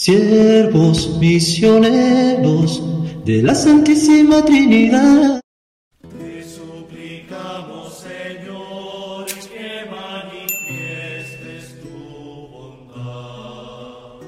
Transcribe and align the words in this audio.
siervos 0.00 1.18
misioneros 1.20 2.82
de 3.26 3.42
la 3.42 3.54
Santísima 3.54 4.42
Trinidad. 4.42 5.42
Te 6.00 6.42
suplicamos, 6.42 7.98
Señor, 7.98 9.26
que 9.26 9.84
manifiestes 9.90 11.82
tu 11.82 11.90
bondad. 12.48 14.26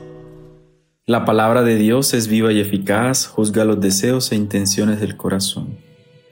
La 1.06 1.24
palabra 1.24 1.62
de 1.62 1.76
Dios 1.76 2.12
es 2.12 2.28
viva 2.28 2.52
y 2.52 2.60
eficaz, 2.60 3.26
juzga 3.26 3.64
los 3.64 3.80
deseos 3.80 4.30
e 4.32 4.36
intenciones 4.36 5.00
del 5.00 5.16
corazón. 5.16 5.78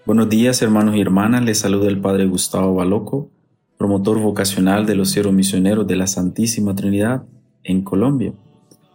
Buenos 0.04 0.28
días, 0.28 0.60
hermanos 0.60 0.96
y 0.96 1.00
hermanas, 1.00 1.46
les 1.46 1.60
saluda 1.60 1.88
el 1.88 1.98
Padre 1.98 2.26
Gustavo 2.26 2.74
Baloco, 2.74 3.30
promotor 3.78 4.18
vocacional 4.18 4.84
de 4.84 4.96
los 4.96 5.08
siervos 5.08 5.32
misioneros 5.32 5.86
de 5.86 5.96
la 5.96 6.06
Santísima 6.06 6.74
Trinidad 6.74 7.22
en 7.64 7.80
Colombia. 7.80 8.34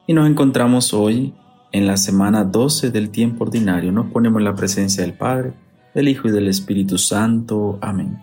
Y 0.07 0.13
nos 0.13 0.29
encontramos 0.29 0.93
hoy 0.93 1.33
en 1.71 1.87
la 1.87 1.97
semana 1.97 2.43
12 2.43 2.91
del 2.91 3.09
tiempo 3.09 3.43
ordinario. 3.43 3.91
Nos 3.91 4.11
ponemos 4.11 4.39
en 4.39 4.45
la 4.45 4.55
presencia 4.55 5.03
del 5.03 5.13
Padre, 5.13 5.53
del 5.95 6.07
Hijo 6.07 6.27
y 6.27 6.31
del 6.31 6.47
Espíritu 6.47 6.99
Santo. 6.99 7.79
Amén. 7.81 8.19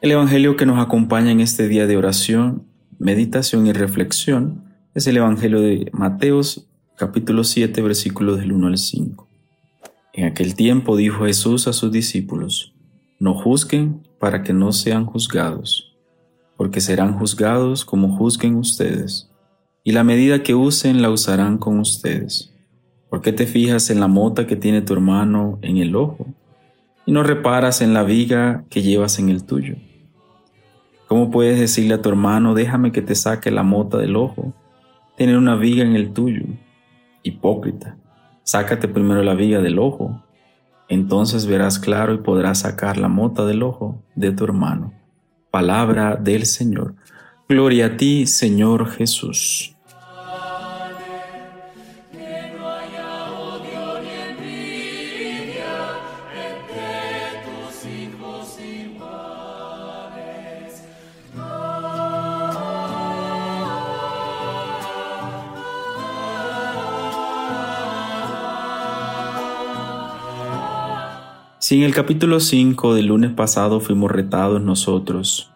El 0.00 0.12
Evangelio 0.12 0.56
que 0.56 0.66
nos 0.66 0.78
acompaña 0.78 1.32
en 1.32 1.40
este 1.40 1.66
día 1.66 1.88
de 1.88 1.96
oración 1.96 2.75
meditación 2.98 3.66
y 3.66 3.72
reflexión 3.72 4.64
es 4.94 5.06
el 5.06 5.18
Evangelio 5.18 5.60
de 5.60 5.90
Mateos 5.92 6.66
capítulo 6.96 7.44
7 7.44 7.82
versículos 7.82 8.38
del 8.38 8.52
1 8.52 8.68
al 8.68 8.78
5. 8.78 9.28
En 10.14 10.24
aquel 10.24 10.54
tiempo 10.54 10.96
dijo 10.96 11.26
Jesús 11.26 11.68
a 11.68 11.74
sus 11.74 11.92
discípulos, 11.92 12.74
no 13.18 13.34
juzguen 13.34 14.02
para 14.18 14.42
que 14.42 14.54
no 14.54 14.72
sean 14.72 15.04
juzgados, 15.04 15.94
porque 16.56 16.80
serán 16.80 17.18
juzgados 17.18 17.84
como 17.84 18.16
juzguen 18.16 18.56
ustedes, 18.56 19.30
y 19.84 19.92
la 19.92 20.02
medida 20.02 20.42
que 20.42 20.54
usen 20.54 21.02
la 21.02 21.10
usarán 21.10 21.58
con 21.58 21.78
ustedes. 21.78 22.52
¿Por 23.10 23.20
qué 23.20 23.32
te 23.32 23.46
fijas 23.46 23.90
en 23.90 24.00
la 24.00 24.08
mota 24.08 24.46
que 24.46 24.56
tiene 24.56 24.80
tu 24.80 24.94
hermano 24.94 25.58
en 25.60 25.76
el 25.76 25.94
ojo 25.94 26.26
y 27.04 27.12
no 27.12 27.22
reparas 27.22 27.82
en 27.82 27.92
la 27.92 28.02
viga 28.02 28.64
que 28.70 28.82
llevas 28.82 29.18
en 29.18 29.28
el 29.28 29.44
tuyo? 29.44 29.76
¿Cómo 31.06 31.30
puedes 31.30 31.60
decirle 31.60 31.94
a 31.94 32.02
tu 32.02 32.08
hermano, 32.08 32.54
déjame 32.54 32.90
que 32.90 33.00
te 33.00 33.14
saque 33.14 33.52
la 33.52 33.62
mota 33.62 33.98
del 33.98 34.16
ojo? 34.16 34.52
Tener 35.16 35.38
una 35.38 35.54
viga 35.54 35.84
en 35.84 35.94
el 35.94 36.12
tuyo. 36.12 36.44
Hipócrita, 37.22 37.96
sácate 38.42 38.88
primero 38.88 39.22
la 39.22 39.34
viga 39.34 39.60
del 39.60 39.78
ojo. 39.78 40.22
Entonces 40.88 41.46
verás 41.46 41.78
claro 41.78 42.12
y 42.12 42.18
podrás 42.18 42.60
sacar 42.60 42.96
la 42.96 43.08
mota 43.08 43.46
del 43.46 43.62
ojo 43.62 44.02
de 44.16 44.32
tu 44.32 44.44
hermano. 44.44 44.92
Palabra 45.52 46.16
del 46.16 46.44
Señor. 46.44 46.96
Gloria 47.48 47.86
a 47.86 47.96
ti, 47.96 48.26
Señor 48.26 48.88
Jesús. 48.88 49.75
Si 71.66 71.78
en 71.78 71.82
el 71.82 71.92
capítulo 71.92 72.38
5 72.38 72.94
del 72.94 73.06
lunes 73.06 73.32
pasado 73.32 73.80
fuimos 73.80 74.12
retados 74.12 74.62
nosotros 74.62 75.50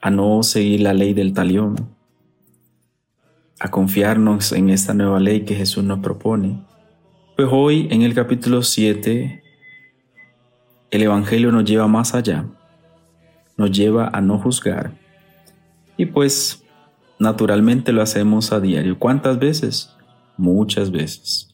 a 0.00 0.10
no 0.10 0.42
seguir 0.42 0.80
la 0.80 0.94
ley 0.94 1.12
del 1.12 1.34
talión, 1.34 1.94
a 3.60 3.70
confiarnos 3.70 4.52
en 4.52 4.70
esta 4.70 4.94
nueva 4.94 5.20
ley 5.20 5.42
que 5.42 5.54
Jesús 5.54 5.84
nos 5.84 5.98
propone, 5.98 6.64
pues 7.36 7.46
hoy 7.52 7.88
en 7.90 8.00
el 8.00 8.14
capítulo 8.14 8.62
7 8.62 9.42
el 10.92 11.02
Evangelio 11.02 11.52
nos 11.52 11.66
lleva 11.66 11.88
más 11.88 12.14
allá, 12.14 12.46
nos 13.58 13.70
lleva 13.70 14.08
a 14.10 14.22
no 14.22 14.38
juzgar. 14.38 14.94
Y 15.98 16.06
pues 16.06 16.64
naturalmente 17.18 17.92
lo 17.92 18.00
hacemos 18.00 18.50
a 18.50 18.60
diario. 18.60 18.98
¿Cuántas 18.98 19.38
veces? 19.38 19.94
Muchas 20.38 20.90
veces. 20.90 21.47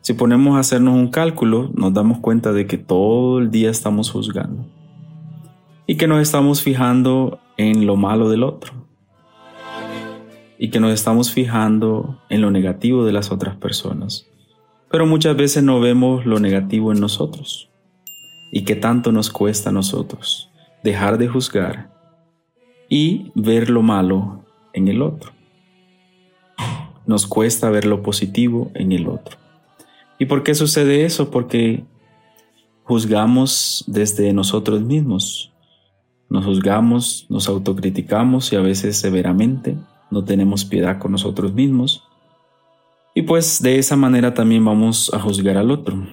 Si 0.00 0.14
ponemos 0.14 0.56
a 0.56 0.60
hacernos 0.60 0.94
un 0.94 1.08
cálculo, 1.08 1.70
nos 1.74 1.92
damos 1.92 2.18
cuenta 2.18 2.52
de 2.52 2.66
que 2.66 2.78
todo 2.78 3.38
el 3.38 3.50
día 3.50 3.70
estamos 3.70 4.10
juzgando 4.10 4.64
y 5.86 5.96
que 5.96 6.06
nos 6.06 6.20
estamos 6.20 6.62
fijando 6.62 7.40
en 7.56 7.86
lo 7.86 7.96
malo 7.96 8.28
del 8.28 8.42
otro 8.42 8.72
y 10.58 10.70
que 10.70 10.80
nos 10.80 10.92
estamos 10.92 11.32
fijando 11.32 12.18
en 12.28 12.42
lo 12.42 12.50
negativo 12.50 13.04
de 13.04 13.12
las 13.12 13.30
otras 13.30 13.56
personas. 13.56 14.26
Pero 14.90 15.06
muchas 15.06 15.36
veces 15.36 15.62
no 15.62 15.80
vemos 15.80 16.26
lo 16.26 16.40
negativo 16.40 16.92
en 16.92 17.00
nosotros 17.00 17.70
y 18.52 18.62
que 18.64 18.76
tanto 18.76 19.12
nos 19.12 19.30
cuesta 19.30 19.70
a 19.70 19.72
nosotros 19.72 20.50
dejar 20.82 21.18
de 21.18 21.28
juzgar 21.28 21.90
y 22.88 23.30
ver 23.34 23.70
lo 23.70 23.82
malo 23.82 24.44
en 24.72 24.88
el 24.88 25.02
otro. 25.02 25.32
Nos 27.06 27.26
cuesta 27.26 27.70
ver 27.70 27.86
lo 27.86 28.02
positivo 28.02 28.70
en 28.74 28.92
el 28.92 29.08
otro. 29.08 29.38
¿Y 30.18 30.26
por 30.26 30.42
qué 30.42 30.54
sucede 30.54 31.04
eso? 31.04 31.30
Porque 31.30 31.84
juzgamos 32.82 33.84
desde 33.86 34.32
nosotros 34.32 34.80
mismos. 34.80 35.52
Nos 36.28 36.44
juzgamos, 36.44 37.26
nos 37.28 37.48
autocriticamos 37.48 38.52
y 38.52 38.56
a 38.56 38.60
veces 38.60 38.96
severamente 38.96 39.76
no 40.10 40.24
tenemos 40.24 40.64
piedad 40.64 40.98
con 40.98 41.12
nosotros 41.12 41.52
mismos. 41.52 42.04
Y 43.14 43.22
pues 43.22 43.62
de 43.62 43.78
esa 43.78 43.96
manera 43.96 44.34
también 44.34 44.64
vamos 44.64 45.12
a 45.14 45.20
juzgar 45.20 45.56
al 45.56 45.70
otro. 45.70 46.06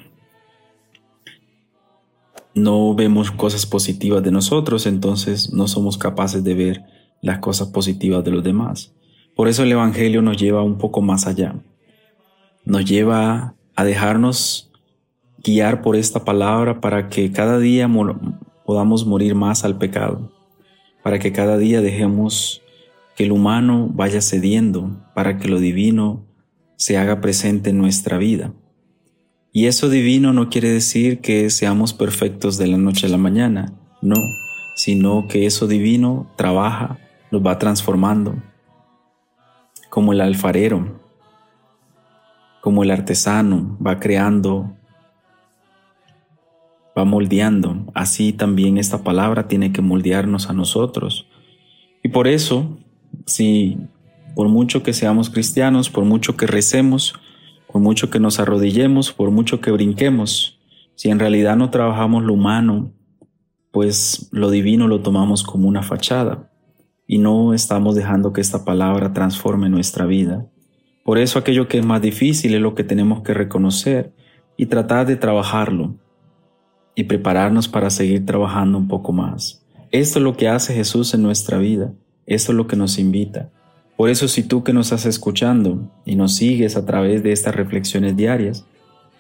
No 2.54 2.96
vemos 2.96 3.32
cosas 3.32 3.66
positivas 3.66 4.24
de 4.24 4.32
nosotros, 4.32 4.86
entonces 4.86 5.52
no 5.52 5.68
somos 5.68 5.98
capaces 5.98 6.44
de 6.44 6.54
ver 6.54 6.86
las 7.22 7.40
cosas 7.40 7.68
positivas 7.68 8.24
de 8.24 8.32
los 8.32 8.44
demás. 8.44 8.94
Por 9.36 9.50
eso 9.50 9.64
el 9.64 9.72
Evangelio 9.72 10.22
nos 10.22 10.38
lleva 10.38 10.64
un 10.64 10.78
poco 10.78 11.02
más 11.02 11.28
allá. 11.28 11.56
Nos 12.64 12.86
lleva 12.86 13.56
a 13.76 13.84
dejarnos 13.84 14.72
guiar 15.44 15.82
por 15.82 15.96
esta 15.96 16.24
palabra 16.26 16.82
para 16.82 17.10
que 17.10 17.32
cada 17.32 17.60
día 17.60 17.90
podamos 18.66 19.06
morir 19.06 19.36
más 19.36 19.64
al 19.64 19.78
pecado, 19.78 20.32
para 21.04 21.20
que 21.20 21.32
cada 21.32 21.58
día 21.58 21.82
dejemos 21.82 22.62
que 23.16 23.26
el 23.26 23.32
humano 23.32 23.90
vaya 23.94 24.22
cediendo, 24.22 24.90
para 25.14 25.38
que 25.38 25.48
lo 25.48 25.60
divino 25.60 26.26
se 26.78 26.98
haga 26.98 27.22
presente 27.22 27.70
en 27.70 27.78
nuestra 27.78 28.18
vida. 28.18 28.54
Y 29.52 29.68
eso 29.68 29.90
divino 29.90 30.34
no 30.34 30.50
quiere 30.50 30.70
decir 30.70 31.20
que 31.20 31.50
seamos 31.50 31.94
perfectos 31.94 32.58
de 32.58 32.68
la 32.68 32.78
noche 32.78 33.08
a 33.08 33.10
la 33.10 33.18
mañana, 33.18 33.74
no, 34.02 34.18
sino 34.76 35.28
que 35.30 35.46
eso 35.46 35.68
divino 35.68 36.30
trabaja, 36.36 37.00
nos 37.32 37.46
va 37.46 37.58
transformando, 37.58 38.36
como 39.90 40.12
el 40.12 40.20
alfarero 40.20 41.05
como 42.66 42.82
el 42.82 42.90
artesano 42.90 43.78
va 43.78 44.00
creando, 44.00 44.76
va 46.98 47.06
moldeando, 47.06 47.86
así 47.94 48.34
también 48.34 48.80
esta 48.80 49.04
palabra 49.04 49.48
tiene 49.48 49.72
que 49.72 49.84
moldearnos 49.84 50.50
a 50.50 50.54
nosotros. 50.54 51.28
Y 52.04 52.10
por 52.10 52.28
eso, 52.28 52.80
si 53.28 53.78
por 54.36 54.50
mucho 54.50 54.82
que 54.82 54.94
seamos 54.94 55.30
cristianos, 55.30 55.92
por 55.92 56.06
mucho 56.06 56.38
que 56.38 56.48
recemos, 56.48 57.14
por 57.72 57.84
mucho 57.84 58.10
que 58.10 58.20
nos 58.20 58.40
arrodillemos, 58.40 59.14
por 59.14 59.30
mucho 59.30 59.62
que 59.62 59.70
brinquemos, 59.70 60.60
si 60.96 61.12
en 61.12 61.20
realidad 61.20 61.58
no 61.58 61.70
trabajamos 61.70 62.24
lo 62.24 62.34
humano, 62.34 62.94
pues 63.70 64.28
lo 64.32 64.50
divino 64.50 64.88
lo 64.88 65.02
tomamos 65.02 65.44
como 65.44 65.68
una 65.68 65.84
fachada 65.84 66.52
y 67.06 67.20
no 67.20 67.54
estamos 67.54 67.94
dejando 67.94 68.34
que 68.34 68.42
esta 68.42 68.66
palabra 68.66 69.14
transforme 69.14 69.70
nuestra 69.70 70.08
vida. 70.08 70.48
Por 71.06 71.20
eso 71.20 71.38
aquello 71.38 71.68
que 71.68 71.78
es 71.78 71.86
más 71.86 72.02
difícil 72.02 72.56
es 72.56 72.62
lo 72.62 72.74
que 72.74 72.84
tenemos 72.84 73.22
que 73.22 73.36
reconocer 73.36 74.12
y 74.58 74.66
tratar 74.66 75.06
de 75.06 75.16
trabajarlo 75.16 75.94
y 76.96 77.04
prepararnos 77.04 77.68
para 77.68 77.92
seguir 77.92 78.26
trabajando 78.26 78.80
un 78.80 78.88
poco 78.88 79.12
más. 79.12 79.64
Esto 79.92 80.18
es 80.18 80.24
lo 80.24 80.36
que 80.36 80.50
hace 80.50 80.74
Jesús 80.74 81.14
en 81.14 81.22
nuestra 81.22 81.60
vida, 81.60 81.94
esto 82.26 82.54
es 82.54 82.56
lo 82.58 82.66
que 82.66 82.76
nos 82.76 82.98
invita. 82.98 83.52
Por 83.96 84.10
eso 84.10 84.28
si 84.28 84.42
tú 84.42 84.64
que 84.64 84.74
nos 84.74 84.88
estás 84.88 85.06
escuchando 85.06 85.92
y 86.06 86.16
nos 86.16 86.38
sigues 86.38 86.76
a 86.76 86.88
través 86.88 87.22
de 87.22 87.34
estas 87.34 87.54
reflexiones 87.54 88.18
diarias, 88.18 88.66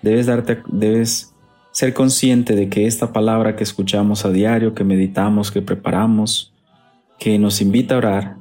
debes 0.01 0.25
darte 0.25 0.63
debes 0.67 1.35
ser 1.69 1.93
consciente 1.93 2.55
de 2.55 2.67
que 2.67 2.87
esta 2.87 3.13
palabra 3.13 3.55
que 3.55 3.63
escuchamos 3.63 4.25
a 4.25 4.31
diario, 4.31 4.73
que 4.73 4.83
meditamos, 4.83 5.51
que 5.51 5.61
preparamos, 5.61 6.51
que 7.19 7.37
nos 7.37 7.61
invita 7.61 7.93
a 7.93 7.97
orar, 7.99 8.37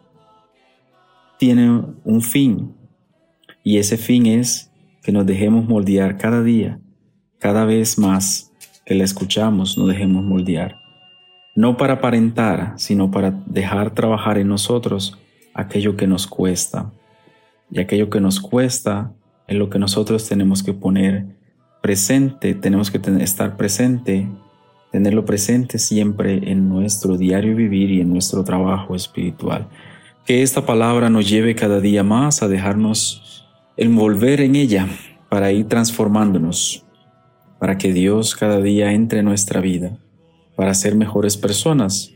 tiene 1.37 1.82
un 2.05 2.23
fin 2.23 2.73
y 3.64 3.78
ese 3.78 3.96
fin 3.96 4.26
es 4.26 4.70
que 5.02 5.11
nos 5.11 5.26
dejemos 5.26 5.66
moldear 5.66 6.19
cada 6.19 6.43
día, 6.43 6.78
cada 7.38 7.64
vez 7.64 7.99
más 7.99 8.52
que 8.84 8.94
la 8.94 9.05
escuchamos, 9.05 9.78
nos 9.78 9.88
dejemos 9.88 10.22
moldear. 10.22 10.76
No 11.56 11.76
para 11.76 11.94
aparentar, 11.94 12.75
sino 12.76 13.11
para 13.11 13.31
dejar 13.46 13.94
trabajar 13.94 14.38
en 14.38 14.49
nosotros 14.49 15.19
aquello 15.55 15.96
que 15.96 16.06
nos 16.06 16.26
cuesta. 16.26 16.93
Y 17.70 17.81
aquello 17.81 18.11
que 18.11 18.20
nos 18.20 18.38
cuesta 18.38 19.12
es 19.46 19.56
lo 19.56 19.70
que 19.70 19.78
nosotros 19.78 20.28
tenemos 20.28 20.62
que 20.62 20.75
poner 20.75 21.26
presente, 21.81 22.55
tenemos 22.55 22.90
que 22.90 23.00
estar 23.22 23.56
presente, 23.56 24.28
tenerlo 24.90 25.25
presente 25.25 25.78
siempre 25.78 26.50
en 26.50 26.69
nuestro 26.69 27.16
diario 27.16 27.56
vivir 27.56 27.90
y 27.90 28.00
en 28.00 28.11
nuestro 28.11 28.44
trabajo 28.44 28.94
espiritual. 28.94 29.69
Que 30.26 30.43
esta 30.43 30.66
palabra 30.66 31.08
nos 31.08 31.28
lleve 31.28 31.55
cada 31.55 31.81
día 31.81 32.02
más 32.02 32.43
a 32.43 32.49
dejarnos 32.49 33.44
envolver 33.76 34.41
en 34.41 34.56
ella 34.56 34.88
para 35.29 35.53
ir 35.53 35.67
transformándonos, 35.67 36.85
para 37.59 37.79
que 37.79 37.93
Dios 37.93 38.35
cada 38.35 38.61
día 38.61 38.93
entre 38.93 39.21
en 39.21 39.25
nuestra 39.25 39.61
vida, 39.61 39.99
para 40.56 40.75
ser 40.75 40.94
mejores 40.94 41.37
personas, 41.37 42.12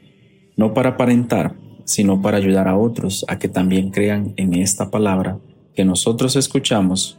no 0.56 0.74
para 0.74 0.90
aparentar, 0.90 1.56
sino 1.84 2.20
para 2.22 2.36
ayudar 2.36 2.68
a 2.68 2.76
otros 2.76 3.24
a 3.28 3.38
que 3.38 3.48
también 3.48 3.90
crean 3.90 4.34
en 4.36 4.54
esta 4.54 4.90
palabra 4.90 5.38
que 5.74 5.84
nosotros 5.84 6.36
escuchamos, 6.36 7.18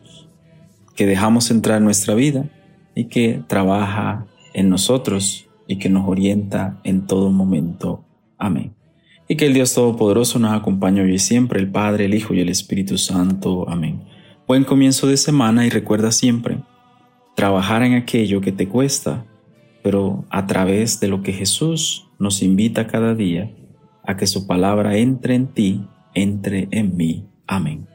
que 0.95 1.05
dejamos 1.05 1.49
entrar 1.51 1.77
en 1.77 1.85
nuestra 1.85 2.13
vida 2.13 2.49
y 2.95 3.05
que 3.05 3.41
trabaja 3.47 4.25
en 4.53 4.69
nosotros 4.69 5.47
y 5.67 5.77
que 5.77 5.89
nos 5.89 6.07
orienta 6.07 6.79
en 6.83 7.07
todo 7.07 7.31
momento. 7.31 8.03
Amén 8.37 8.79
y 9.29 9.37
que 9.37 9.45
el 9.45 9.53
Dios 9.53 9.75
Todopoderoso 9.75 10.39
nos 10.39 10.53
acompañe 10.53 11.01
hoy 11.01 11.13
y 11.13 11.19
siempre, 11.19 11.59
el 11.59 11.69
Padre, 11.69 12.05
el 12.05 12.15
Hijo 12.15 12.33
y 12.33 12.41
el 12.41 12.49
Espíritu 12.49 12.97
Santo. 12.97 13.69
Amén. 13.69 14.01
Buen 14.49 14.63
comienzo 14.63 15.05
de 15.05 15.15
semana 15.17 15.67
y 15.67 15.69
recuerda 15.69 16.11
siempre, 16.11 16.57
trabajar 17.35 17.83
en 17.83 17.93
aquello 17.93 18.41
que 18.41 18.51
te 18.51 18.67
cuesta, 18.67 19.23
pero 19.83 20.25
a 20.31 20.47
través 20.47 20.99
de 20.99 21.07
lo 21.07 21.21
que 21.21 21.33
Jesús 21.33 22.09
nos 22.17 22.41
invita 22.41 22.87
cada 22.87 23.13
día 23.13 23.55
a 24.03 24.17
que 24.17 24.25
su 24.25 24.47
palabra 24.47 24.97
entre 24.97 25.35
en 25.35 25.53
ti, 25.53 25.87
entre 26.15 26.67
en 26.71 26.97
mí. 26.97 27.29
Amén. 27.45 27.88